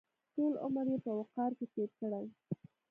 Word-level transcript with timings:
ټول 0.33 0.53
عمر 0.63 0.85
یې 0.93 0.97
په 1.05 1.11
وقار 1.19 1.51
کې 1.57 1.65
تېر 1.73 1.89
کړی. 1.99 2.25